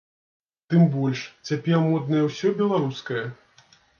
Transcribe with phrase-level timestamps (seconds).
[0.73, 1.19] Тым больш,
[1.51, 3.21] цяпер моднае ўсё беларускае?